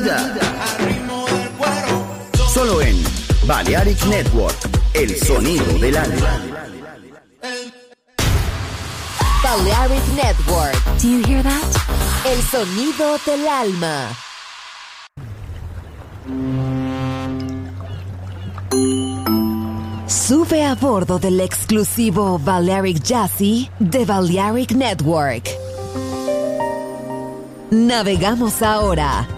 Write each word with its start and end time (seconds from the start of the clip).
vida. 0.00 0.34
Solo 2.52 2.80
en 2.82 2.96
Balearic 3.46 4.04
Network, 4.06 4.56
el 4.94 5.16
sonido 5.16 5.78
del 5.78 5.96
alma. 5.96 6.42
Balearic 9.42 10.06
Network. 10.14 10.76
Do 11.00 11.08
you 11.08 11.22
hear 11.24 11.42
that? 11.42 11.62
El 12.26 12.42
sonido 12.42 13.18
del 13.24 13.48
alma. 13.48 14.08
Sube 20.06 20.64
a 20.64 20.74
bordo 20.74 21.18
del 21.18 21.40
exclusivo 21.40 22.38
Balearic 22.38 23.02
Jazzy 23.02 23.70
de 23.78 24.04
Balearic 24.04 24.72
Network. 24.72 25.48
Navegamos 27.70 28.62
ahora. 28.62 29.37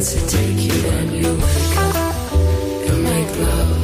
to 0.00 0.26
take 0.26 0.58
you 0.58 0.72
when 0.72 1.14
you 1.14 1.34
wake 1.34 1.76
up 1.78 2.32
and 2.32 3.04
make 3.04 3.38
love. 3.38 3.83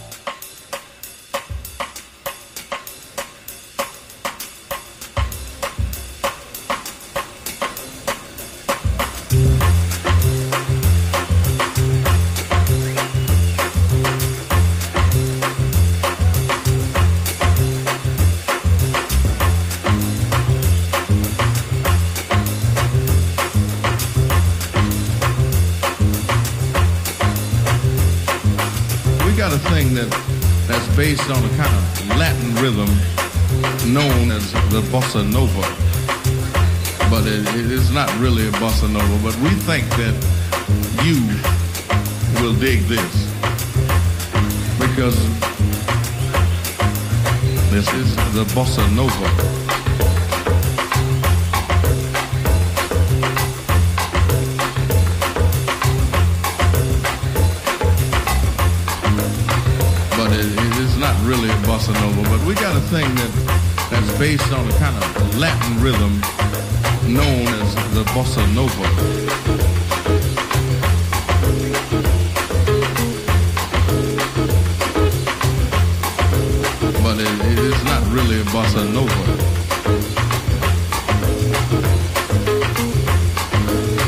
rhythm 32.71 33.93
known 33.93 34.31
as 34.31 34.51
the 34.71 34.81
bossa 34.91 35.23
nova. 35.29 35.61
But 37.09 37.27
it, 37.27 37.45
it 37.55 37.71
is 37.71 37.91
not 37.91 38.09
really 38.19 38.47
a 38.47 38.51
bossa 38.51 38.89
nova, 38.91 39.23
but 39.23 39.35
we 39.39 39.49
think 39.49 39.87
that 39.97 40.15
you 41.03 41.19
will 42.41 42.53
dig 42.53 42.81
this 42.83 43.27
because 44.79 45.17
this 47.71 47.91
is 47.93 48.15
the 48.33 48.45
bossa 48.53 48.83
nova. 48.95 49.60
Bossa 61.37 61.93
nova, 61.93 62.29
but 62.29 62.45
we 62.45 62.53
got 62.55 62.75
a 62.75 62.79
thing 62.91 63.07
that 63.15 63.31
that's 63.89 64.17
based 64.17 64.51
on 64.51 64.67
a 64.67 64.71
kind 64.79 64.95
of 64.97 65.37
Latin 65.39 65.81
rhythm 65.81 66.19
known 67.07 67.47
as 67.61 67.75
the 67.93 68.03
bossa 68.11 68.43
nova. 68.53 68.87
But 77.01 77.19
it, 77.19 77.51
it 77.51 77.59
is 77.59 77.83
not 77.85 78.03
really 78.11 78.41
a 78.41 78.45
bossa 78.45 78.83
nova. 78.91 79.23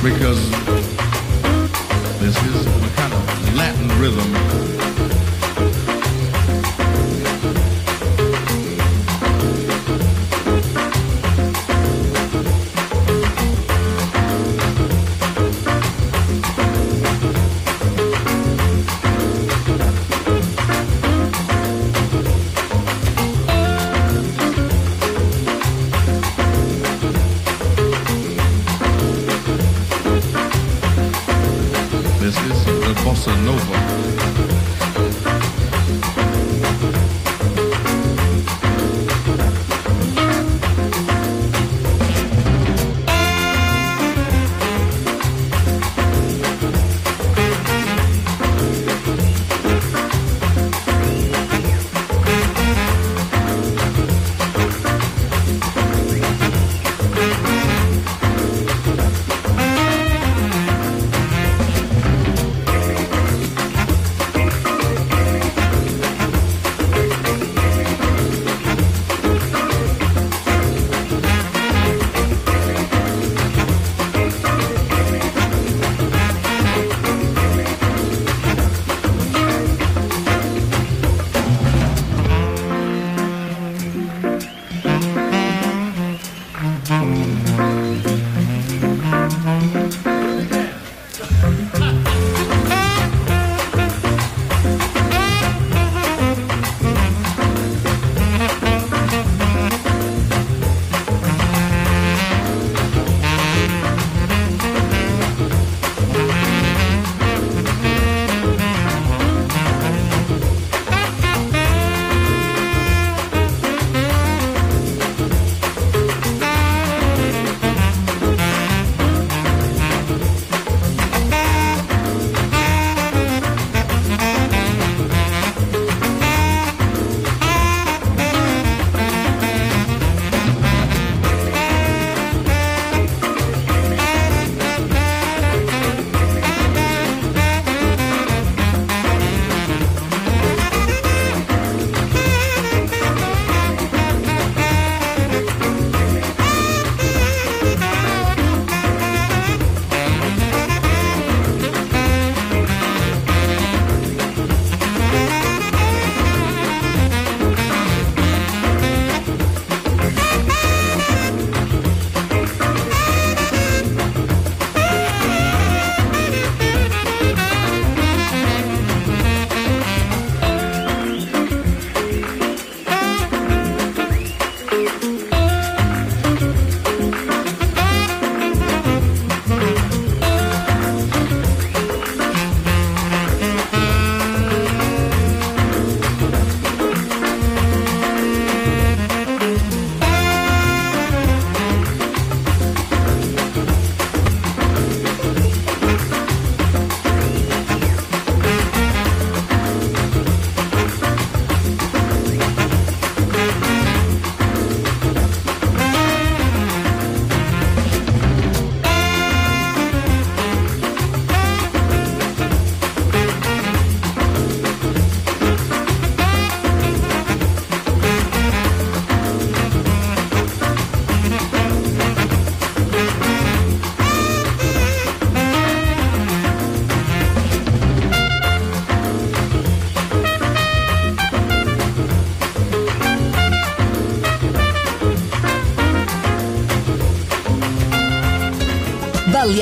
Because 0.04 0.42
this 2.20 2.36
is 2.44 2.66
a 2.66 2.96
kind 2.96 3.14
of 3.14 3.56
Latin 3.56 3.88
rhythm 4.02 4.73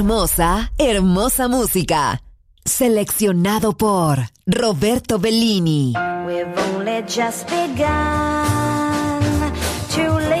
Hermosa, 0.00 0.72
hermosa 0.78 1.46
música. 1.46 2.22
Seleccionado 2.64 3.74
por 3.74 4.18
Roberto 4.46 5.18
Bellini. 5.18 5.92
We've 6.26 6.46
only 6.74 7.02
just 7.06 7.46
begun 7.50 9.20
to 9.94 10.18
live. 10.30 10.40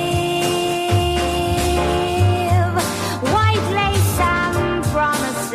White 3.34 3.68
lace 3.74 4.20
and 4.20 4.82
promises. 4.94 5.52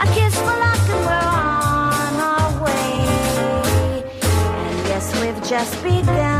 A 0.00 0.06
kiss 0.12 0.34
for 0.34 0.56
luck 0.64 0.88
and 0.90 1.04
we're 1.06 1.28
on 1.30 2.14
our 2.32 2.50
way. 2.64 2.92
And 4.22 4.88
yes, 4.88 5.12
we've 5.20 5.42
just 5.48 5.82
begun. 5.84 6.39